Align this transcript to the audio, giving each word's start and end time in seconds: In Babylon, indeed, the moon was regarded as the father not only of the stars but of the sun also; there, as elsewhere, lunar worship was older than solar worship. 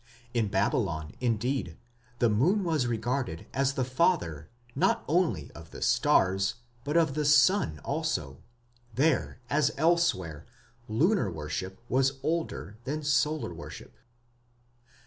In 0.33 0.47
Babylon, 0.47 1.13
indeed, 1.21 1.77
the 2.17 2.27
moon 2.27 2.63
was 2.63 2.87
regarded 2.87 3.45
as 3.53 3.75
the 3.75 3.85
father 3.85 4.49
not 4.73 5.05
only 5.07 5.51
of 5.51 5.69
the 5.69 5.83
stars 5.83 6.55
but 6.83 6.97
of 6.97 7.13
the 7.13 7.23
sun 7.23 7.77
also; 7.85 8.41
there, 8.95 9.41
as 9.47 9.69
elsewhere, 9.77 10.47
lunar 10.87 11.29
worship 11.29 11.79
was 11.87 12.17
older 12.23 12.79
than 12.85 13.03
solar 13.03 13.53
worship. 13.53 13.95